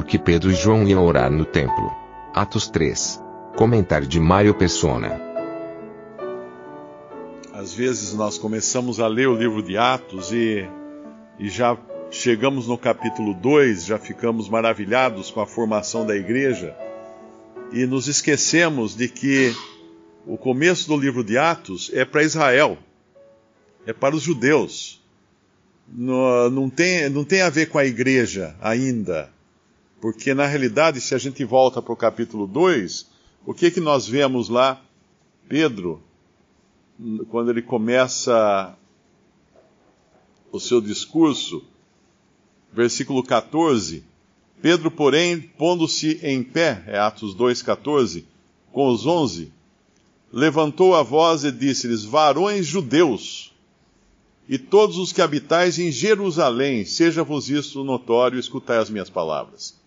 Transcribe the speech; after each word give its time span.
Porque 0.00 0.18
Pedro 0.18 0.50
e 0.50 0.54
João 0.54 0.88
iam 0.88 1.04
orar 1.04 1.30
no 1.30 1.44
templo. 1.44 1.94
Atos 2.32 2.70
3. 2.70 3.20
Comentário 3.54 4.06
de 4.06 4.18
Mário 4.18 4.54
Persona. 4.54 5.20
Às 7.52 7.74
vezes 7.74 8.14
nós 8.14 8.38
começamos 8.38 8.98
a 8.98 9.06
ler 9.06 9.28
o 9.28 9.36
livro 9.36 9.62
de 9.62 9.76
Atos 9.76 10.32
e, 10.32 10.66
e 11.38 11.50
já 11.50 11.76
chegamos 12.10 12.66
no 12.66 12.78
capítulo 12.78 13.34
2, 13.34 13.84
já 13.84 13.98
ficamos 13.98 14.48
maravilhados 14.48 15.30
com 15.30 15.42
a 15.42 15.46
formação 15.46 16.06
da 16.06 16.16
igreja 16.16 16.74
e 17.70 17.84
nos 17.84 18.08
esquecemos 18.08 18.96
de 18.96 19.06
que 19.06 19.54
o 20.26 20.38
começo 20.38 20.88
do 20.88 20.96
livro 20.96 21.22
de 21.22 21.36
Atos 21.36 21.90
é 21.92 22.06
para 22.06 22.22
Israel, 22.22 22.78
é 23.86 23.92
para 23.92 24.16
os 24.16 24.22
judeus. 24.22 24.98
Não, 25.86 26.48
não, 26.48 26.70
tem, 26.70 27.10
não 27.10 27.22
tem 27.22 27.42
a 27.42 27.50
ver 27.50 27.66
com 27.66 27.76
a 27.76 27.84
igreja 27.84 28.56
ainda. 28.62 29.30
Porque, 30.00 30.32
na 30.32 30.46
realidade, 30.46 31.00
se 31.00 31.14
a 31.14 31.18
gente 31.18 31.44
volta 31.44 31.82
para 31.82 31.92
o 31.92 31.96
capítulo 31.96 32.46
2, 32.46 33.06
o 33.44 33.52
que, 33.52 33.70
que 33.70 33.80
nós 33.80 34.06
vemos 34.08 34.48
lá? 34.48 34.80
Pedro, 35.48 36.02
quando 37.28 37.50
ele 37.50 37.62
começa 37.62 38.76
o 40.52 40.58
seu 40.58 40.80
discurso, 40.80 41.64
versículo 42.72 43.22
14. 43.22 44.04
Pedro, 44.62 44.90
porém, 44.90 45.40
pondo-se 45.40 46.20
em 46.22 46.42
pé, 46.42 46.82
é 46.86 46.98
Atos 46.98 47.34
2,14, 47.34 48.24
com 48.72 48.88
os 48.88 49.06
onze, 49.06 49.52
levantou 50.32 50.94
a 50.94 51.02
voz 51.02 51.44
e 51.44 51.52
disse-lhes: 51.52 52.04
Varões 52.04 52.66
judeus, 52.66 53.54
e 54.48 54.58
todos 54.58 54.98
os 54.98 55.12
que 55.12 55.22
habitais 55.22 55.78
em 55.78 55.90
Jerusalém, 55.90 56.84
seja-vos 56.84 57.48
isto 57.48 57.84
notório, 57.84 58.38
escutai 58.38 58.78
as 58.78 58.90
minhas 58.90 59.08
palavras. 59.08 59.80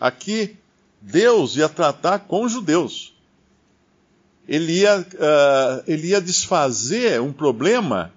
Aqui, 0.00 0.56
Deus 1.00 1.56
ia 1.56 1.68
tratar 1.68 2.20
com 2.20 2.48
judeus. 2.48 3.12
Ele 4.48 4.80
ia, 4.80 4.98
uh, 4.98 5.84
ele 5.86 6.08
ia 6.08 6.20
desfazer 6.20 7.20
um 7.20 7.32
problema 7.32 8.12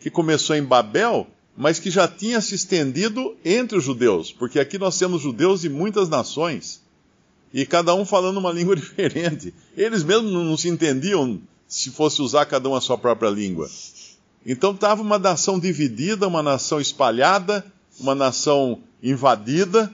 que 0.00 0.10
começou 0.10 0.56
em 0.56 0.62
Babel, 0.62 1.26
mas 1.56 1.78
que 1.78 1.90
já 1.90 2.08
tinha 2.08 2.40
se 2.40 2.54
estendido 2.54 3.36
entre 3.44 3.78
os 3.78 3.84
judeus, 3.84 4.32
porque 4.32 4.58
aqui 4.58 4.78
nós 4.78 4.98
temos 4.98 5.22
judeus 5.22 5.60
de 5.62 5.68
muitas 5.68 6.08
nações, 6.08 6.82
e 7.52 7.64
cada 7.64 7.94
um 7.94 8.04
falando 8.04 8.36
uma 8.38 8.52
língua 8.52 8.76
diferente. 8.76 9.54
Eles 9.76 10.02
mesmos 10.02 10.32
não 10.32 10.56
se 10.56 10.68
entendiam 10.68 11.40
se 11.66 11.90
fosse 11.90 12.20
usar 12.22 12.46
cada 12.46 12.68
um 12.68 12.74
a 12.74 12.80
sua 12.80 12.98
própria 12.98 13.30
língua. 13.30 13.68
Então 14.44 14.72
estava 14.72 15.02
uma 15.02 15.18
nação 15.18 15.58
dividida, 15.58 16.28
uma 16.28 16.42
nação 16.42 16.80
espalhada, 16.80 17.64
uma 17.98 18.14
nação 18.14 18.80
invadida, 19.02 19.92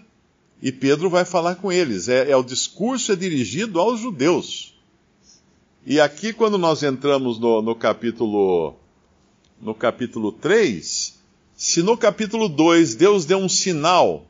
e 0.63 0.71
Pedro 0.71 1.11
vai 1.11 1.25
falar 1.25 1.57
com 1.57 1.73
eles. 1.73 2.09
É, 2.09 2.31
é, 2.31 2.37
o 2.37 2.45
discurso 2.45 3.11
é 3.11 3.17
dirigido 3.17 3.81
aos 3.81 3.99
judeus. 3.99 4.73
E 5.85 6.01
aqui, 6.01 6.33
quando 6.33 6.57
nós 6.57 6.85
entramos 6.85 7.41
no, 7.41 7.61
no 7.61 7.75
capítulo 7.75 8.77
no 9.61 9.75
capítulo 9.75 10.33
3, 10.33 11.19
se 11.57 11.83
no 11.83 11.97
capítulo 11.97 12.49
2 12.49 12.97
Deus 12.97 13.25
deu 13.25 13.39
um 13.39 13.49
sinal 13.49 14.27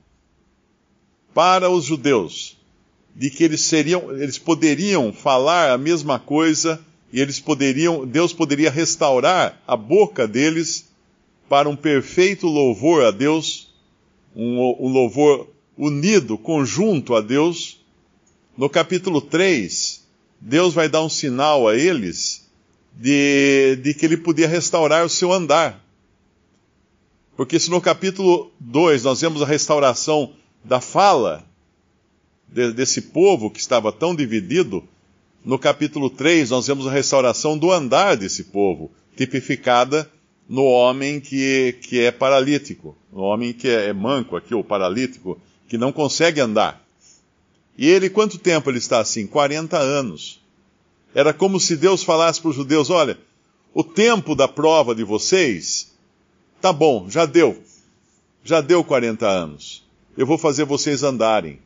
para 1.32 1.70
os 1.70 1.84
judeus 1.84 2.58
de 3.14 3.30
que 3.30 3.44
eles 3.44 3.62
seriam, 3.62 4.10
eles 4.12 4.38
poderiam 4.38 5.12
falar 5.12 5.70
a 5.70 5.78
mesma 5.78 6.18
coisa 6.18 6.80
e 7.12 7.20
eles 7.20 7.40
poderiam, 7.40 8.06
Deus 8.06 8.32
poderia 8.32 8.70
restaurar 8.70 9.62
a 9.66 9.76
boca 9.76 10.26
deles 10.26 10.90
para 11.48 11.68
um 11.68 11.76
perfeito 11.76 12.46
louvor 12.46 13.04
a 13.04 13.10
Deus, 13.10 13.70
um, 14.34 14.58
um 14.78 14.88
louvor 14.88 15.51
unido, 15.76 16.36
conjunto 16.36 17.14
a 17.14 17.20
Deus, 17.20 17.80
no 18.56 18.68
capítulo 18.68 19.20
3, 19.20 20.02
Deus 20.40 20.74
vai 20.74 20.88
dar 20.88 21.02
um 21.02 21.08
sinal 21.08 21.68
a 21.68 21.76
eles 21.76 22.48
de, 22.92 23.76
de 23.82 23.94
que 23.94 24.04
ele 24.04 24.16
podia 24.16 24.48
restaurar 24.48 25.04
o 25.04 25.08
seu 25.08 25.32
andar. 25.32 25.82
Porque 27.36 27.58
se 27.58 27.70
no 27.70 27.80
capítulo 27.80 28.52
2 28.60 29.04
nós 29.04 29.20
vemos 29.20 29.40
a 29.42 29.46
restauração 29.46 30.34
da 30.62 30.80
fala 30.80 31.44
de, 32.46 32.72
desse 32.72 33.00
povo 33.00 33.50
que 33.50 33.58
estava 33.58 33.90
tão 33.90 34.14
dividido, 34.14 34.84
no 35.44 35.58
capítulo 35.58 36.10
3 36.10 36.50
nós 36.50 36.66
vemos 36.66 36.86
a 36.86 36.90
restauração 36.90 37.56
do 37.56 37.72
andar 37.72 38.16
desse 38.16 38.44
povo, 38.44 38.90
tipificada 39.16 40.10
no 40.48 40.64
homem 40.64 41.18
que, 41.18 41.78
que 41.80 42.00
é 42.00 42.10
paralítico, 42.10 42.96
no 43.10 43.22
homem 43.22 43.52
que 43.52 43.68
é, 43.68 43.86
é 43.86 43.92
manco 43.92 44.36
aqui, 44.36 44.54
o 44.54 44.62
paralítico, 44.62 45.40
que 45.72 45.78
não 45.78 45.90
consegue 45.90 46.38
andar. 46.38 46.84
E 47.78 47.88
ele, 47.88 48.10
quanto 48.10 48.36
tempo 48.36 48.68
ele 48.68 48.76
está 48.76 49.00
assim? 49.00 49.26
40 49.26 49.78
anos. 49.78 50.38
Era 51.14 51.32
como 51.32 51.58
se 51.58 51.76
Deus 51.76 52.02
falasse 52.02 52.38
para 52.42 52.50
os 52.50 52.56
judeus: 52.56 52.90
olha, 52.90 53.18
o 53.72 53.82
tempo 53.82 54.34
da 54.34 54.46
prova 54.46 54.94
de 54.94 55.02
vocês, 55.02 55.90
tá 56.60 56.74
bom, 56.74 57.08
já 57.08 57.24
deu. 57.24 57.58
Já 58.44 58.60
deu 58.60 58.84
40 58.84 59.26
anos. 59.26 59.82
Eu 60.14 60.26
vou 60.26 60.36
fazer 60.36 60.66
vocês 60.66 61.02
andarem. 61.02 61.58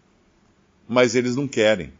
Mas 0.88 1.16
eles 1.16 1.34
não 1.34 1.48
querem. 1.48 1.92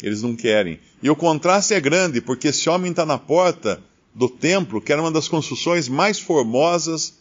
Eles 0.00 0.22
não 0.22 0.36
querem. 0.36 0.78
E 1.02 1.10
o 1.10 1.16
contraste 1.16 1.74
é 1.74 1.80
grande, 1.80 2.20
porque 2.20 2.46
esse 2.46 2.70
homem 2.70 2.92
está 2.92 3.04
na 3.04 3.18
porta 3.18 3.82
do 4.14 4.28
templo, 4.28 4.80
que 4.80 4.92
era 4.92 5.02
uma 5.02 5.10
das 5.10 5.26
construções 5.26 5.88
mais 5.88 6.16
formosas 6.20 7.14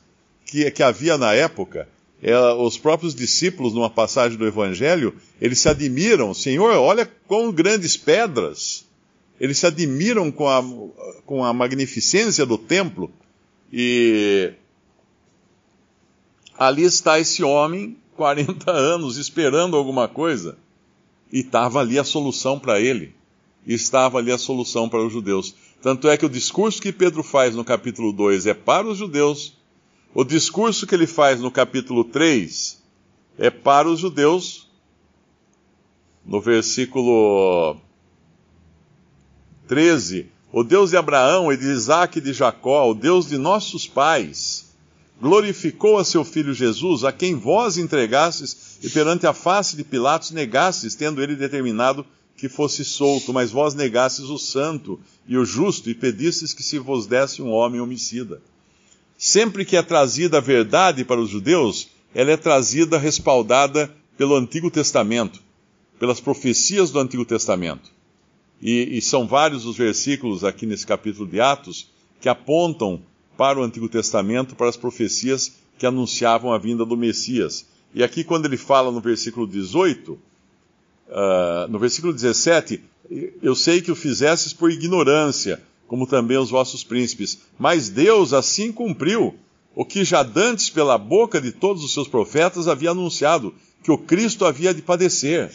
que, 0.45 0.69
que 0.69 0.83
havia 0.83 1.17
na 1.17 1.33
época 1.33 1.89
é, 2.23 2.37
os 2.53 2.77
próprios 2.77 3.13
discípulos, 3.13 3.73
numa 3.73 3.89
passagem 3.89 4.37
do 4.37 4.47
Evangelho, 4.47 5.13
eles 5.41 5.59
se 5.59 5.67
admiram, 5.67 6.33
Senhor, 6.33 6.71
olha 6.77 7.05
quão 7.27 7.51
grandes 7.51 7.97
pedras. 7.97 8.85
Eles 9.37 9.57
se 9.57 9.65
admiram 9.65 10.31
com 10.31 10.47
a, 10.47 10.63
com 11.25 11.43
a 11.43 11.51
magnificência 11.51 12.45
do 12.45 12.57
templo. 12.57 13.11
E 13.73 14.53
ali 16.57 16.83
está 16.83 17.19
esse 17.19 17.43
homem, 17.43 17.97
40 18.15 18.71
anos, 18.71 19.17
esperando 19.17 19.75
alguma 19.75 20.07
coisa. 20.07 20.57
E 21.29 21.39
estava 21.39 21.81
ali 21.81 21.99
a 21.99 22.05
solução 22.05 22.57
para 22.57 22.79
ele. 22.79 23.13
Estava 23.67 24.19
ali 24.19 24.31
a 24.31 24.37
solução 24.37 24.87
para 24.87 25.05
os 25.05 25.11
judeus. 25.11 25.55
Tanto 25.81 26.07
é 26.07 26.15
que 26.15 26.25
o 26.25 26.29
discurso 26.29 26.81
que 26.81 26.93
Pedro 26.93 27.21
faz 27.21 27.53
no 27.53 27.65
capítulo 27.65 28.13
2 28.13 28.45
é 28.47 28.53
para 28.53 28.87
os 28.87 28.97
judeus, 28.97 29.57
o 30.13 30.23
discurso 30.23 30.85
que 30.85 30.93
ele 30.93 31.07
faz 31.07 31.39
no 31.39 31.49
capítulo 31.49 32.03
3 32.03 32.81
é 33.37 33.49
para 33.49 33.89
os 33.89 33.99
judeus, 33.99 34.69
no 36.23 36.39
versículo 36.39 37.77
13: 39.67 40.27
O 40.51 40.63
Deus 40.63 40.91
de 40.91 40.97
Abraão 40.97 41.51
e 41.51 41.57
de 41.57 41.65
Isaac 41.65 42.19
e 42.19 42.21
de 42.21 42.31
Jacó, 42.31 42.89
o 42.89 42.93
Deus 42.93 43.27
de 43.27 43.37
nossos 43.37 43.87
pais, 43.87 44.71
glorificou 45.19 45.97
a 45.97 46.05
seu 46.05 46.23
filho 46.23 46.53
Jesus, 46.53 47.03
a 47.03 47.11
quem 47.11 47.33
vós 47.33 47.77
entregastes 47.77 48.77
e 48.83 48.89
perante 48.89 49.25
a 49.25 49.33
face 49.33 49.75
de 49.75 49.83
Pilatos 49.83 50.29
negastes, 50.29 50.93
tendo 50.93 51.23
ele 51.23 51.35
determinado 51.35 52.05
que 52.37 52.47
fosse 52.47 52.85
solto, 52.85 53.33
mas 53.33 53.51
vós 53.51 53.73
negastes 53.73 54.25
o 54.25 54.37
santo 54.37 54.99
e 55.27 55.37
o 55.37 55.45
justo 55.45 55.89
e 55.89 55.95
pedistes 55.95 56.53
que 56.53 56.61
se 56.61 56.77
vos 56.77 57.07
desse 57.07 57.41
um 57.41 57.49
homem 57.49 57.81
homicida. 57.81 58.41
Sempre 59.25 59.63
que 59.63 59.77
é 59.77 59.81
trazida 59.81 60.39
a 60.39 60.41
verdade 60.41 61.05
para 61.05 61.17
os 61.17 61.29
judeus, 61.29 61.87
ela 62.13 62.31
é 62.31 62.35
trazida 62.35 62.97
respaldada 62.97 63.89
pelo 64.17 64.35
Antigo 64.35 64.69
Testamento, 64.69 65.39
pelas 65.97 66.19
profecias 66.19 66.91
do 66.91 66.99
Antigo 66.99 67.23
Testamento. 67.23 67.89
E, 68.61 68.97
e, 68.97 69.01
são 69.01 69.25
vários 69.25 69.65
os 69.65 69.77
versículos 69.77 70.43
aqui 70.43 70.65
nesse 70.65 70.85
capítulo 70.85 71.25
de 71.25 71.39
Atos 71.39 71.89
que 72.19 72.27
apontam 72.27 73.01
para 73.37 73.57
o 73.57 73.63
Antigo 73.63 73.87
Testamento, 73.87 74.57
para 74.57 74.67
as 74.67 74.75
profecias 74.75 75.53
que 75.77 75.85
anunciavam 75.85 76.51
a 76.51 76.57
vinda 76.57 76.85
do 76.85 76.97
Messias. 76.97 77.65
E 77.95 78.03
aqui, 78.03 78.25
quando 78.25 78.45
ele 78.45 78.57
fala 78.57 78.91
no 78.91 78.99
versículo 78.99 79.47
18, 79.47 80.11
uh, 80.11 80.19
ah, 81.09 81.67
no 81.69 81.79
versículo 81.79 82.11
17, 82.11 82.83
eu 83.41 83.55
sei 83.55 83.79
que 83.79 83.89
o 83.89 83.95
fizestes 83.95 84.51
por 84.51 84.69
ignorância 84.69 85.61
como 85.93 86.07
também 86.07 86.39
os 86.39 86.49
vossos 86.49 86.83
príncipes. 86.83 87.37
Mas 87.59 87.87
Deus 87.87 88.33
assim 88.33 88.71
cumpriu, 88.71 89.35
o 89.75 89.85
que 89.85 90.03
já 90.03 90.23
dantes 90.23 90.67
pela 90.67 90.97
boca 90.97 91.39
de 91.39 91.51
todos 91.51 91.83
os 91.83 91.93
seus 91.93 92.07
profetas 92.07 92.67
havia 92.67 92.89
anunciado 92.89 93.53
que 93.83 93.91
o 93.91 93.97
Cristo 93.99 94.43
havia 94.43 94.73
de 94.73 94.81
padecer. 94.81 95.51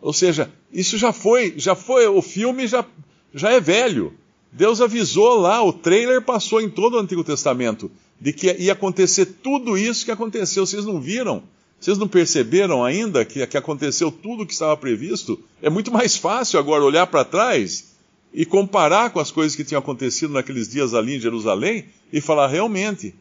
Ou 0.00 0.12
seja, 0.12 0.50
isso 0.72 0.98
já 0.98 1.12
foi, 1.12 1.54
já 1.56 1.76
foi, 1.76 2.08
o 2.08 2.20
filme 2.20 2.66
já, 2.66 2.84
já 3.32 3.52
é 3.52 3.60
velho. 3.60 4.12
Deus 4.50 4.80
avisou 4.80 5.38
lá, 5.38 5.62
o 5.62 5.72
trailer 5.72 6.22
passou 6.22 6.60
em 6.60 6.68
todo 6.68 6.94
o 6.94 6.98
Antigo 6.98 7.22
Testamento 7.22 7.88
de 8.20 8.32
que 8.32 8.52
ia 8.54 8.72
acontecer 8.72 9.26
tudo 9.26 9.78
isso 9.78 10.04
que 10.04 10.10
aconteceu. 10.10 10.66
Vocês 10.66 10.84
não 10.84 11.00
viram? 11.00 11.44
Vocês 11.78 11.98
não 11.98 12.08
perceberam 12.08 12.84
ainda 12.84 13.24
que, 13.24 13.46
que 13.46 13.56
aconteceu 13.56 14.10
tudo 14.10 14.42
o 14.42 14.46
que 14.46 14.54
estava 14.54 14.76
previsto? 14.76 15.38
É 15.62 15.70
muito 15.70 15.92
mais 15.92 16.16
fácil 16.16 16.58
agora 16.58 16.82
olhar 16.82 17.06
para 17.06 17.24
trás 17.24 17.91
e 18.32 18.46
comparar 18.46 19.10
com 19.10 19.20
as 19.20 19.30
coisas 19.30 19.56
que 19.56 19.64
tinham 19.64 19.80
acontecido 19.80 20.32
naqueles 20.32 20.68
dias 20.68 20.94
ali 20.94 21.16
em 21.16 21.20
Jerusalém 21.20 21.86
e 22.12 22.20
falar: 22.20 22.48
realmente, 22.48 23.14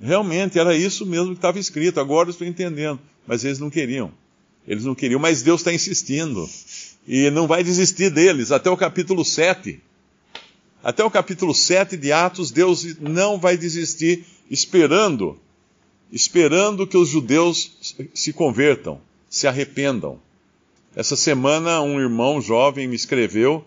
realmente 0.00 0.58
era 0.58 0.76
isso 0.76 1.06
mesmo 1.06 1.28
que 1.28 1.38
estava 1.38 1.58
escrito, 1.58 2.00
agora 2.00 2.30
estou 2.30 2.46
entendendo. 2.46 3.00
Mas 3.26 3.44
eles 3.44 3.58
não 3.58 3.70
queriam. 3.70 4.10
Eles 4.66 4.84
não 4.84 4.94
queriam, 4.94 5.20
mas 5.20 5.42
Deus 5.42 5.60
está 5.60 5.72
insistindo. 5.72 6.48
E 7.06 7.30
não 7.30 7.46
vai 7.46 7.64
desistir 7.64 8.10
deles 8.10 8.52
até 8.52 8.68
o 8.68 8.76
capítulo 8.76 9.24
7. 9.24 9.80
Até 10.82 11.02
o 11.02 11.10
capítulo 11.10 11.54
7 11.54 11.96
de 11.96 12.12
Atos, 12.12 12.50
Deus 12.50 12.98
não 13.00 13.38
vai 13.38 13.56
desistir, 13.56 14.24
esperando 14.50 15.38
esperando 16.12 16.86
que 16.86 16.96
os 16.96 17.08
judeus 17.08 17.96
se 18.14 18.32
convertam, 18.32 19.00
se 19.28 19.46
arrependam. 19.46 20.20
Essa 20.96 21.16
semana, 21.16 21.80
um 21.80 22.00
irmão 22.00 22.40
jovem 22.40 22.88
me 22.88 22.96
escreveu 22.96 23.64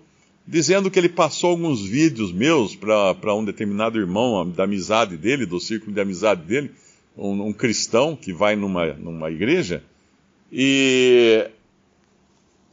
dizendo 0.48 0.90
que 0.90 1.00
ele 1.00 1.10
passou 1.10 1.52
alguns 1.52 1.82
vídeos 1.86 2.32
meus 2.32 2.76
para 2.76 3.36
um 3.36 3.46
determinado 3.46 4.00
irmão 4.00 4.50
da 4.50 4.64
amizade 4.64 5.18
dele, 5.18 5.46
do 5.46 5.60
círculo 5.60 5.94
de 5.94 6.02
amizade 6.02 6.44
dele, 6.44 6.72
um, 7.18 7.48
um 7.48 7.54
cristão 7.54 8.16
que 8.16 8.34
vai 8.34 8.56
numa, 8.56 8.94
numa 8.94 9.30
igreja, 9.30 9.84
e 10.52 11.50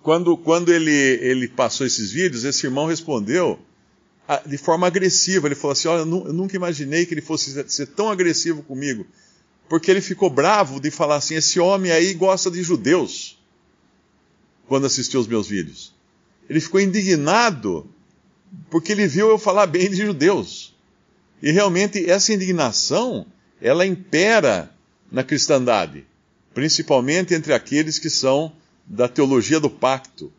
quando, 0.02 0.36
quando 0.36 0.72
ele, 0.72 0.90
ele 0.90 1.48
passou 1.48 1.86
esses 1.86 2.10
vídeos, 2.10 2.44
esse 2.44 2.66
irmão 2.66 2.86
respondeu 2.86 3.58
de 4.44 4.58
forma 4.58 4.86
agressiva. 4.86 5.46
Ele 5.46 5.54
falou 5.54 5.72
assim: 5.72 5.88
Olha, 5.88 6.00
eu 6.00 6.32
nunca 6.32 6.56
imaginei 6.56 7.06
que 7.06 7.14
ele 7.14 7.20
fosse 7.20 7.64
ser 7.68 7.86
tão 7.86 8.10
agressivo 8.10 8.62
comigo 8.62 9.06
porque 9.68 9.90
ele 9.90 10.00
ficou 10.00 10.30
bravo 10.30 10.80
de 10.80 10.90
falar 10.90 11.16
assim: 11.16 11.34
esse 11.34 11.60
homem 11.60 11.92
aí 11.92 12.14
gosta 12.14 12.50
de 12.50 12.62
judeus, 12.62 13.38
quando 14.66 14.86
assistiu 14.86 15.20
os 15.20 15.26
meus 15.26 15.46
vídeos. 15.46 15.94
Ele 16.48 16.60
ficou 16.60 16.80
indignado 16.80 17.88
porque 18.70 18.92
ele 18.92 19.06
viu 19.06 19.28
eu 19.28 19.38
falar 19.38 19.66
bem 19.66 19.90
de 19.90 19.96
judeus. 19.96 20.74
E 21.42 21.50
realmente 21.50 22.08
essa 22.10 22.32
indignação, 22.32 23.26
ela 23.60 23.86
impera 23.86 24.72
na 25.10 25.22
cristandade, 25.22 26.06
principalmente 26.52 27.34
entre 27.34 27.52
aqueles 27.52 27.98
que 27.98 28.10
são 28.10 28.52
da 28.86 29.08
teologia 29.08 29.60
do 29.60 29.70
pacto. 29.70 30.32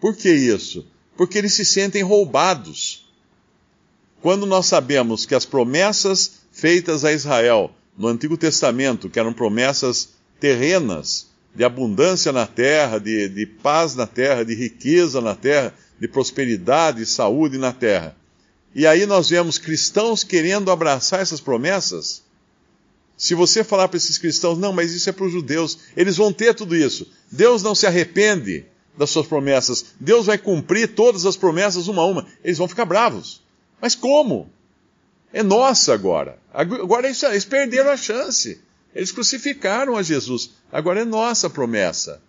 Por 0.00 0.16
que 0.16 0.30
isso? 0.30 0.86
Porque 1.16 1.38
eles 1.38 1.54
se 1.54 1.64
sentem 1.64 2.02
roubados. 2.02 3.08
Quando 4.22 4.46
nós 4.46 4.66
sabemos 4.66 5.24
que 5.26 5.34
as 5.34 5.44
promessas 5.44 6.40
feitas 6.50 7.04
a 7.04 7.12
Israel 7.12 7.70
no 7.96 8.08
Antigo 8.08 8.36
Testamento, 8.36 9.08
que 9.08 9.18
eram 9.18 9.32
promessas 9.32 10.10
terrenas, 10.38 11.29
de 11.54 11.64
abundância 11.64 12.32
na 12.32 12.46
terra, 12.46 12.98
de, 12.98 13.28
de 13.28 13.46
paz 13.46 13.94
na 13.94 14.06
terra, 14.06 14.44
de 14.44 14.54
riqueza 14.54 15.20
na 15.20 15.34
terra, 15.34 15.74
de 16.00 16.08
prosperidade 16.08 17.02
e 17.02 17.06
saúde 17.06 17.58
na 17.58 17.72
terra. 17.72 18.16
E 18.74 18.86
aí 18.86 19.04
nós 19.04 19.28
vemos 19.28 19.58
cristãos 19.58 20.22
querendo 20.22 20.70
abraçar 20.70 21.20
essas 21.20 21.40
promessas. 21.40 22.22
Se 23.16 23.34
você 23.34 23.62
falar 23.62 23.88
para 23.88 23.96
esses 23.96 24.16
cristãos, 24.16 24.58
não, 24.58 24.72
mas 24.72 24.92
isso 24.92 25.10
é 25.10 25.12
para 25.12 25.26
os 25.26 25.32
judeus, 25.32 25.78
eles 25.96 26.16
vão 26.16 26.32
ter 26.32 26.54
tudo 26.54 26.74
isso. 26.74 27.06
Deus 27.30 27.62
não 27.62 27.74
se 27.74 27.86
arrepende 27.86 28.64
das 28.96 29.10
suas 29.10 29.26
promessas. 29.26 29.86
Deus 29.98 30.26
vai 30.26 30.38
cumprir 30.38 30.94
todas 30.94 31.26
as 31.26 31.36
promessas 31.36 31.88
uma 31.88 32.02
a 32.02 32.06
uma. 32.06 32.26
Eles 32.42 32.58
vão 32.58 32.68
ficar 32.68 32.84
bravos. 32.84 33.42
Mas 33.80 33.94
como? 33.94 34.50
É 35.32 35.42
nossa 35.42 35.92
agora. 35.92 36.38
Agora 36.52 37.08
isso, 37.08 37.26
eles 37.26 37.44
perderam 37.44 37.90
a 37.90 37.96
chance. 37.96 38.60
Eles 38.94 39.12
crucificaram 39.12 39.96
a 39.96 40.02
Jesus. 40.02 40.50
Agora 40.72 41.00
é 41.00 41.04
nossa 41.04 41.48
promessa. 41.48 42.20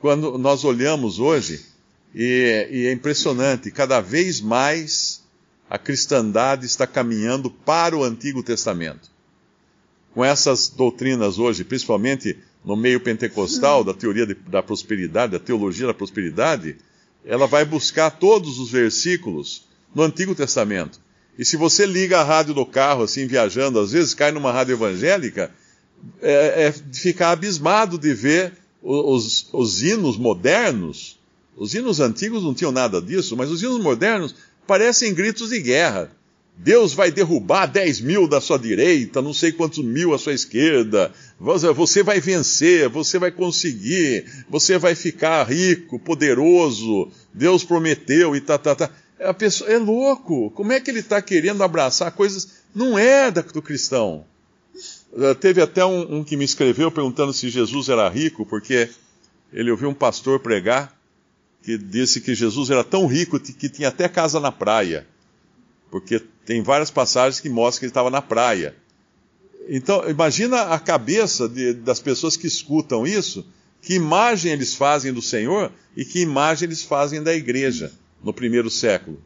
Quando 0.00 0.38
nós 0.38 0.64
olhamos 0.64 1.18
hoje, 1.18 1.64
e, 2.14 2.68
e 2.70 2.86
é 2.86 2.92
impressionante, 2.92 3.70
cada 3.70 4.00
vez 4.00 4.40
mais 4.40 5.22
a 5.68 5.78
cristandade 5.78 6.66
está 6.66 6.86
caminhando 6.86 7.50
para 7.50 7.96
o 7.96 8.02
Antigo 8.02 8.42
Testamento. 8.42 9.10
Com 10.12 10.24
essas 10.24 10.68
doutrinas 10.68 11.38
hoje, 11.38 11.62
principalmente 11.62 12.36
no 12.64 12.76
meio 12.76 13.00
pentecostal, 13.00 13.84
da 13.84 13.94
teoria 13.94 14.26
de, 14.26 14.34
da 14.34 14.62
prosperidade, 14.62 15.32
da 15.32 15.38
teologia 15.38 15.86
da 15.86 15.94
prosperidade, 15.94 16.76
ela 17.24 17.46
vai 17.46 17.64
buscar 17.64 18.10
todos 18.10 18.58
os 18.58 18.70
versículos 18.70 19.68
no 19.94 20.02
Antigo 20.02 20.34
Testamento. 20.34 21.00
E 21.40 21.44
se 21.46 21.56
você 21.56 21.86
liga 21.86 22.20
a 22.20 22.22
rádio 22.22 22.52
do 22.52 22.66
carro, 22.66 23.02
assim, 23.02 23.26
viajando, 23.26 23.80
às 23.80 23.92
vezes 23.92 24.12
cai 24.12 24.30
numa 24.30 24.52
rádio 24.52 24.74
evangélica, 24.74 25.50
é, 26.20 26.66
é 26.66 26.72
ficar 26.92 27.30
abismado 27.30 27.96
de 27.96 28.12
ver 28.12 28.52
os, 28.82 29.48
os 29.50 29.82
hinos 29.82 30.18
modernos. 30.18 31.18
Os 31.56 31.72
hinos 31.72 31.98
antigos 31.98 32.42
não 32.42 32.52
tinham 32.52 32.70
nada 32.70 33.00
disso, 33.00 33.38
mas 33.38 33.50
os 33.50 33.62
hinos 33.62 33.82
modernos 33.82 34.34
parecem 34.66 35.14
gritos 35.14 35.48
de 35.48 35.60
guerra. 35.60 36.14
Deus 36.58 36.92
vai 36.92 37.10
derrubar 37.10 37.64
10 37.64 38.02
mil 38.02 38.28
da 38.28 38.38
sua 38.38 38.58
direita, 38.58 39.22
não 39.22 39.32
sei 39.32 39.50
quantos 39.50 39.82
mil 39.82 40.12
à 40.12 40.18
sua 40.18 40.34
esquerda. 40.34 41.10
Você 41.38 42.02
vai 42.02 42.20
vencer, 42.20 42.86
você 42.90 43.18
vai 43.18 43.30
conseguir, 43.30 44.26
você 44.50 44.76
vai 44.76 44.94
ficar 44.94 45.44
rico, 45.44 45.98
poderoso. 45.98 47.08
Deus 47.32 47.64
prometeu 47.64 48.36
e 48.36 48.42
tá, 48.42 48.58
tá, 48.58 48.74
tá. 48.74 48.90
A 49.20 49.34
pessoa 49.34 49.70
é 49.70 49.78
louco. 49.78 50.50
Como 50.52 50.72
é 50.72 50.80
que 50.80 50.90
ele 50.90 51.00
está 51.00 51.20
querendo 51.20 51.62
abraçar 51.62 52.10
coisas? 52.12 52.60
Não 52.74 52.98
é 52.98 53.30
do 53.30 53.60
cristão. 53.60 54.24
Uh, 55.12 55.34
teve 55.34 55.60
até 55.60 55.84
um, 55.84 56.18
um, 56.18 56.24
que 56.24 56.36
me 56.36 56.44
escreveu 56.44 56.90
perguntando 56.90 57.32
se 57.32 57.50
Jesus 57.50 57.88
era 57.88 58.08
rico, 58.08 58.46
porque 58.46 58.88
ele 59.52 59.70
ouviu 59.70 59.90
um 59.90 59.94
pastor 59.94 60.40
pregar 60.40 60.96
que 61.62 61.76
disse 61.76 62.20
que 62.20 62.34
Jesus 62.34 62.70
era 62.70 62.82
tão 62.82 63.06
rico 63.06 63.38
que 63.38 63.68
tinha 63.68 63.88
até 63.88 64.08
casa 64.08 64.40
na 64.40 64.50
praia. 64.50 65.06
Porque 65.90 66.20
tem 66.46 66.62
várias 66.62 66.90
passagens 66.90 67.40
que 67.40 67.50
mostram 67.50 67.80
que 67.80 67.84
ele 67.86 67.90
estava 67.90 68.10
na 68.10 68.22
praia. 68.22 68.74
Então, 69.68 70.08
imagina 70.08 70.62
a 70.62 70.78
cabeça 70.78 71.48
de, 71.48 71.74
das 71.74 72.00
pessoas 72.00 72.36
que 72.36 72.46
escutam 72.46 73.06
isso, 73.06 73.46
que 73.82 73.94
imagem 73.94 74.52
eles 74.52 74.74
fazem 74.74 75.12
do 75.12 75.20
Senhor 75.20 75.70
e 75.94 76.04
que 76.04 76.20
imagem 76.20 76.66
eles 76.66 76.82
fazem 76.82 77.22
da 77.22 77.34
igreja 77.34 77.92
no 78.22 78.32
primeiro 78.32 78.70
século. 78.70 79.18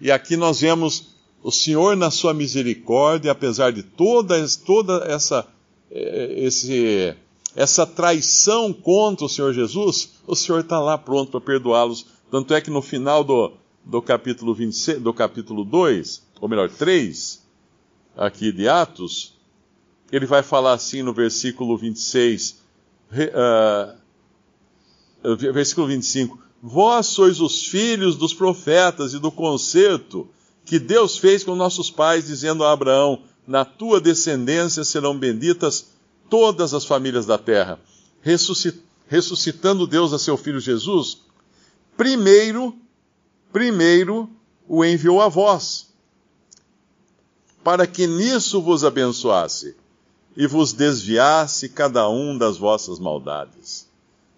E 0.00 0.10
aqui 0.10 0.36
nós 0.36 0.60
vemos 0.60 1.16
o 1.42 1.50
Senhor, 1.50 1.96
na 1.96 2.10
sua 2.10 2.34
misericórdia, 2.34 3.30
apesar 3.30 3.72
de 3.72 3.82
toda, 3.82 4.34
toda 4.64 5.04
essa, 5.06 5.46
eh, 5.90 6.34
esse, 6.38 7.14
essa 7.54 7.86
traição 7.86 8.72
contra 8.72 9.24
o 9.24 9.28
Senhor 9.28 9.54
Jesus, 9.54 10.14
o 10.26 10.34
Senhor 10.34 10.60
está 10.60 10.80
lá 10.80 10.98
pronto 10.98 11.30
para 11.30 11.40
perdoá-los. 11.40 12.06
Tanto 12.30 12.52
é 12.52 12.60
que 12.60 12.68
no 12.68 12.82
final 12.82 13.22
do, 13.22 13.52
do 13.84 14.02
capítulo 14.02 14.54
26, 14.54 15.00
do 15.00 15.14
capítulo 15.14 15.64
2, 15.64 16.22
ou 16.40 16.48
melhor, 16.48 16.68
3, 16.68 17.46
aqui 18.16 18.50
de 18.50 18.68
Atos, 18.68 19.34
ele 20.10 20.26
vai 20.26 20.42
falar 20.42 20.72
assim 20.72 21.02
no 21.02 21.12
versículo 21.12 21.76
26, 21.76 22.60
uh, 23.12 23.96
versículo 25.52 25.86
25: 25.86 26.45
Vós 26.62 27.06
sois 27.06 27.40
os 27.40 27.64
filhos 27.64 28.16
dos 28.16 28.32
profetas 28.32 29.12
e 29.12 29.18
do 29.18 29.30
concerto 29.30 30.28
que 30.64 30.78
Deus 30.78 31.16
fez 31.16 31.44
com 31.44 31.54
nossos 31.54 31.90
pais, 31.90 32.26
dizendo 32.26 32.64
a 32.64 32.72
Abraão: 32.72 33.22
Na 33.46 33.64
tua 33.64 34.00
descendência 34.00 34.84
serão 34.84 35.16
benditas 35.16 35.86
todas 36.28 36.74
as 36.74 36.84
famílias 36.84 37.26
da 37.26 37.38
terra. 37.38 37.78
Ressuscitando 39.08 39.86
Deus 39.86 40.12
a 40.12 40.18
seu 40.18 40.36
filho 40.36 40.58
Jesus, 40.58 41.18
primeiro, 41.96 42.76
primeiro 43.52 44.28
o 44.68 44.84
enviou 44.84 45.22
a 45.22 45.28
vós, 45.28 45.86
para 47.62 47.86
que 47.86 48.06
nisso 48.06 48.60
vos 48.60 48.84
abençoasse 48.84 49.76
e 50.36 50.46
vos 50.46 50.72
desviasse 50.72 51.68
cada 51.68 52.08
um 52.08 52.36
das 52.36 52.56
vossas 52.58 52.98
maldades. 52.98 53.88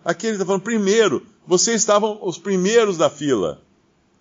Aqui 0.04 0.26
ele 0.26 0.34
está 0.34 0.46
falando, 0.46 0.62
primeiro, 0.62 1.26
vocês 1.48 1.80
estavam 1.80 2.18
os 2.20 2.36
primeiros 2.36 2.98
da 2.98 3.08
fila. 3.08 3.62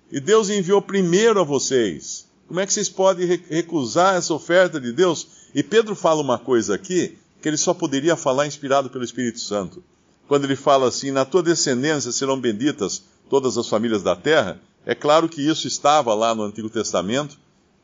E 0.10 0.18
Deus 0.18 0.50
enviou 0.50 0.82
primeiro 0.82 1.42
a 1.42 1.44
vocês. 1.44 2.26
Como 2.48 2.62
é 2.62 2.66
que 2.66 2.72
vocês 2.72 2.88
podem 2.88 3.28
recusar 3.50 4.16
essa 4.16 4.34
oferta 4.34 4.80
de 4.80 4.94
Deus? 4.94 5.28
E 5.54 5.62
Pedro 5.62 5.94
fala 5.94 6.22
uma 6.22 6.40
coisa 6.40 6.74
aqui 6.74 7.18
que 7.42 7.50
ele 7.50 7.58
só 7.58 7.74
poderia 7.74 8.16
falar 8.16 8.48
inspirado 8.48 8.90
pelo 8.90 9.04
Espírito 9.04 9.42
Santo. 9.42 9.84
Quando 10.26 10.46
ele 10.46 10.56
fala 10.56 10.88
assim: 10.88 11.12
Na 11.12 11.26
tua 11.26 11.44
descendência 11.44 12.14
serão 12.14 12.40
benditas 12.40 13.04
todas 13.30 13.58
as 13.58 13.68
famílias 13.68 14.02
da 14.02 14.16
terra. 14.16 14.62
É 14.86 14.96
claro 14.96 15.28
que 15.28 15.46
isso 15.46 15.68
estava 15.68 16.14
lá 16.14 16.34
no 16.34 16.44
Antigo 16.44 16.70
Testamento, 16.70 17.38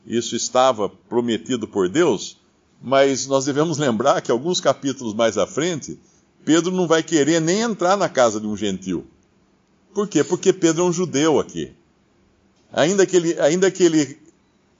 isso 0.06 0.34
estava 0.34 0.88
prometido 0.88 1.68
por 1.68 1.86
Deus, 1.90 2.38
Mas 2.80 3.26
nós 3.26 3.44
devemos 3.44 3.76
lembrar 3.76 4.22
que 4.22 4.30
alguns 4.30 4.58
capítulos 4.58 5.12
mais 5.12 5.36
à 5.36 5.46
frente, 5.46 6.00
Pedro 6.46 6.72
não 6.72 6.86
vai 6.86 7.02
querer 7.02 7.42
nem 7.42 7.60
entrar 7.60 7.94
na 7.94 8.08
casa 8.08 8.40
de 8.40 8.46
um 8.46 8.56
gentil. 8.56 9.06
Por 9.94 10.08
quê? 10.08 10.24
Porque 10.24 10.52
Pedro 10.52 10.82
é 10.82 10.86
um 10.86 10.92
judeu 10.92 11.38
aqui. 11.38 11.72
Ainda 12.72 13.06
que 13.06 13.16
ele, 13.16 13.40
ainda 13.40 13.70
que 13.70 13.84
ele, 13.84 14.18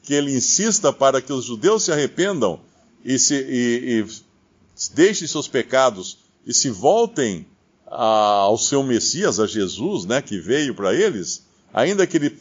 que 0.02 0.12
ele 0.12 0.36
insista 0.36 0.92
para 0.92 1.22
que 1.22 1.32
os 1.32 1.44
judeus 1.44 1.84
se 1.84 1.92
arrependam 1.92 2.60
e, 3.04 3.16
se, 3.16 3.34
e, 3.34 4.00
e 4.00 4.90
deixem 4.92 5.28
seus 5.28 5.46
pecados 5.46 6.18
e 6.44 6.52
se 6.52 6.68
voltem 6.68 7.46
a, 7.86 8.04
ao 8.42 8.58
seu 8.58 8.82
Messias, 8.82 9.38
a 9.38 9.46
Jesus, 9.46 10.04
né, 10.04 10.20
que 10.20 10.40
veio 10.40 10.74
para 10.74 10.92
eles, 10.92 11.44
ainda 11.72 12.06
que 12.06 12.16
ele 12.16 12.36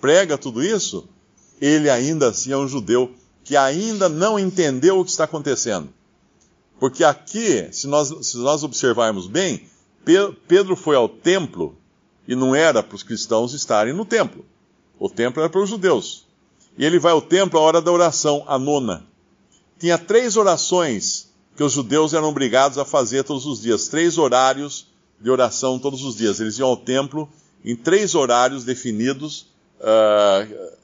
prega 0.00 0.36
tudo 0.36 0.64
isso, 0.64 1.08
ele 1.60 1.88
ainda 1.88 2.28
assim 2.30 2.50
é 2.50 2.56
um 2.56 2.66
judeu 2.66 3.14
que 3.44 3.56
ainda 3.56 4.08
não 4.08 4.36
entendeu 4.36 4.98
o 4.98 5.04
que 5.04 5.10
está 5.12 5.24
acontecendo. 5.24 5.88
Porque 6.80 7.04
aqui, 7.04 7.68
se 7.70 7.86
nós, 7.86 8.12
se 8.26 8.36
nós 8.38 8.64
observarmos 8.64 9.28
bem, 9.28 9.68
Pedro 10.48 10.74
foi 10.74 10.96
ao 10.96 11.08
templo 11.08 11.78
e 12.26 12.34
não 12.34 12.54
era 12.54 12.82
para 12.82 12.96
os 12.96 13.02
cristãos 13.02 13.52
estarem 13.52 13.92
no 13.92 14.04
templo. 14.04 14.44
O 14.98 15.08
templo 15.08 15.40
era 15.40 15.50
para 15.50 15.60
os 15.60 15.68
judeus. 15.68 16.26
E 16.78 16.84
ele 16.84 16.98
vai 16.98 17.12
ao 17.12 17.22
templo 17.22 17.58
à 17.58 17.62
hora 17.62 17.80
da 17.80 17.92
oração, 17.92 18.44
a 18.46 18.58
nona. 18.58 19.04
Tinha 19.78 19.98
três 19.98 20.36
orações 20.36 21.30
que 21.56 21.62
os 21.62 21.72
judeus 21.72 22.12
eram 22.12 22.28
obrigados 22.28 22.78
a 22.78 22.84
fazer 22.84 23.24
todos 23.24 23.46
os 23.46 23.60
dias, 23.60 23.88
três 23.88 24.18
horários 24.18 24.86
de 25.20 25.30
oração 25.30 25.78
todos 25.78 26.04
os 26.04 26.16
dias. 26.16 26.40
Eles 26.40 26.58
iam 26.58 26.68
ao 26.68 26.76
templo 26.76 27.28
em 27.64 27.74
três 27.74 28.14
horários 28.14 28.64
definidos 28.64 29.46
uh, 29.80 30.76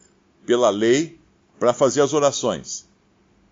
pela 0.46 0.70
lei 0.70 1.18
para 1.58 1.72
fazer 1.72 2.00
as 2.00 2.12
orações. 2.12 2.86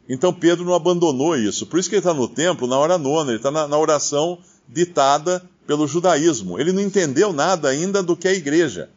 Então 0.09 0.33
Pedro 0.33 0.65
não 0.65 0.75
abandonou 0.75 1.37
isso. 1.37 1.67
Por 1.67 1.79
isso 1.79 1.89
que 1.89 1.95
ele 1.95 2.01
está 2.01 2.13
no 2.13 2.27
templo 2.29 2.67
na 2.67 2.79
hora 2.79 2.99
nona, 2.99 3.31
ele 3.31 3.39
está 3.39 3.51
na, 3.51 3.69
na 3.69 3.79
oração 3.79 4.39
ditada 4.69 5.43
pelo 5.67 5.87
judaísmo. 5.87 6.59
Ele 6.59 6.73
não 6.73 6.83
entendeu 6.83 7.33
nada 7.33 7.69
ainda 7.69 8.03
do 8.03 8.17
que 8.17 8.29
é 8.29 8.33
a 8.33 8.35
igreja. 8.35 8.91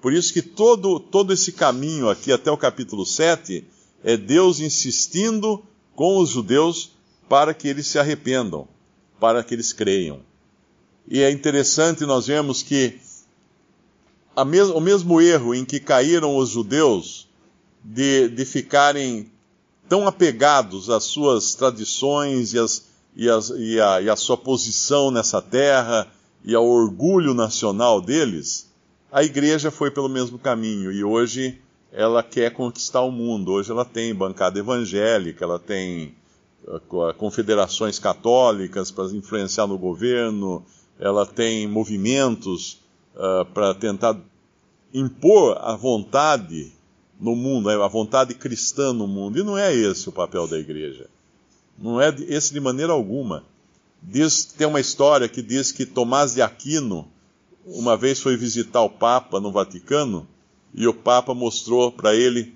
Por 0.00 0.12
isso 0.12 0.32
que 0.32 0.40
todo, 0.40 0.98
todo 0.98 1.32
esse 1.32 1.52
caminho 1.52 2.08
aqui 2.08 2.32
até 2.32 2.50
o 2.50 2.56
capítulo 2.56 3.04
7 3.04 3.64
é 4.02 4.16
Deus 4.16 4.60
insistindo 4.60 5.62
com 5.94 6.18
os 6.18 6.30
judeus 6.30 6.92
para 7.28 7.52
que 7.52 7.68
eles 7.68 7.86
se 7.86 7.98
arrependam, 7.98 8.66
para 9.20 9.44
que 9.44 9.54
eles 9.54 9.72
creiam. 9.72 10.20
E 11.06 11.20
é 11.20 11.30
interessante 11.30 12.06
nós 12.06 12.26
vemos 12.26 12.62
que 12.62 12.98
mes 14.46 14.68
o 14.68 14.80
mesmo 14.80 15.20
erro 15.20 15.54
em 15.54 15.64
que 15.64 15.78
caíram 15.78 16.36
os 16.36 16.48
judeus 16.48 17.28
de, 17.84 18.28
de 18.28 18.44
ficarem 18.44 19.30
tão 19.88 20.06
apegados 20.06 20.88
às 20.88 21.04
suas 21.04 21.54
tradições 21.54 22.54
e, 22.54 22.58
as, 22.58 22.84
e, 23.14 23.28
as, 23.28 23.50
e, 23.50 23.80
a, 23.80 24.00
e 24.00 24.08
a 24.08 24.16
sua 24.16 24.36
posição 24.36 25.10
nessa 25.10 25.42
terra 25.42 26.06
e 26.44 26.54
ao 26.54 26.66
orgulho 26.66 27.34
nacional 27.34 28.00
deles, 28.00 28.70
a 29.12 29.22
igreja 29.22 29.70
foi 29.70 29.90
pelo 29.90 30.08
mesmo 30.08 30.38
caminho 30.38 30.92
e 30.92 31.02
hoje 31.02 31.60
ela 31.92 32.22
quer 32.22 32.52
conquistar 32.52 33.02
o 33.02 33.10
mundo. 33.10 33.52
Hoje 33.52 33.70
ela 33.70 33.84
tem 33.84 34.14
bancada 34.14 34.58
evangélica, 34.58 35.44
ela 35.44 35.58
tem 35.58 36.14
uh, 36.64 37.14
confederações 37.14 37.98
católicas 37.98 38.90
para 38.90 39.06
influenciar 39.06 39.66
no 39.66 39.76
governo, 39.76 40.64
ela 40.98 41.26
tem 41.26 41.66
movimentos 41.66 42.80
uh, 43.16 43.44
para 43.46 43.74
tentar 43.74 44.16
impor 44.94 45.58
a 45.60 45.74
vontade 45.74 46.72
no 47.20 47.34
mundo, 47.34 47.68
a 47.68 47.88
vontade 47.88 48.34
cristã 48.34 48.92
no 48.92 49.06
mundo. 49.06 49.38
E 49.38 49.42
não 49.42 49.58
é 49.58 49.74
esse 49.74 50.08
o 50.08 50.12
papel 50.12 50.46
da 50.46 50.58
igreja. 50.58 51.08
Não 51.80 52.00
é 52.00 52.14
esse 52.28 52.52
de 52.52 52.60
maneira 52.60 52.92
alguma. 52.92 53.44
Diz, 54.02 54.44
tem 54.44 54.66
uma 54.66 54.80
história 54.80 55.28
que 55.28 55.42
diz 55.42 55.72
que 55.72 55.86
Tomás 55.86 56.34
de 56.34 56.42
Aquino 56.42 57.08
uma 57.64 57.96
vez 57.96 58.20
foi 58.20 58.36
visitar 58.36 58.82
o 58.82 58.90
Papa 58.90 59.40
no 59.40 59.52
Vaticano 59.52 60.26
e 60.74 60.86
o 60.86 60.94
Papa 60.94 61.34
mostrou 61.34 61.92
para 61.92 62.14
ele 62.14 62.54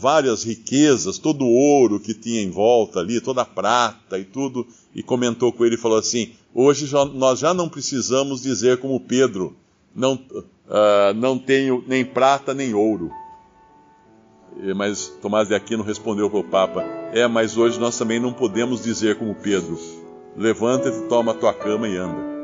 várias 0.00 0.42
riquezas, 0.42 1.18
todo 1.18 1.44
o 1.44 1.52
ouro 1.52 2.00
que 2.00 2.12
tinha 2.12 2.42
em 2.42 2.50
volta 2.50 3.00
ali, 3.00 3.20
toda 3.20 3.42
a 3.42 3.46
prata 3.46 4.18
e 4.18 4.24
tudo, 4.24 4.66
e 4.94 5.02
comentou 5.02 5.52
com 5.52 5.64
ele 5.64 5.76
e 5.76 5.78
falou 5.78 5.98
assim: 5.98 6.32
Hoje 6.54 6.86
já, 6.86 7.04
nós 7.04 7.38
já 7.38 7.54
não 7.54 7.68
precisamos 7.68 8.42
dizer 8.42 8.78
como 8.78 9.00
Pedro, 9.00 9.56
não, 9.94 10.14
uh, 10.14 11.14
não 11.14 11.38
tenho 11.38 11.84
nem 11.86 12.04
prata 12.04 12.52
nem 12.52 12.74
ouro. 12.74 13.10
Mas 14.74 15.08
Tomás 15.20 15.48
de 15.48 15.54
Aquino 15.54 15.82
respondeu 15.82 16.30
para 16.30 16.38
o 16.38 16.44
Papa: 16.44 16.82
É, 17.12 17.26
mas 17.26 17.56
hoje 17.56 17.78
nós 17.78 17.98
também 17.98 18.20
não 18.20 18.32
podemos 18.32 18.82
dizer 18.82 19.16
como 19.16 19.34
Pedro: 19.34 19.78
Levanta-te, 20.36 21.08
toma 21.08 21.32
a 21.32 21.34
tua 21.34 21.52
cama 21.52 21.88
e 21.88 21.96
anda. 21.96 22.34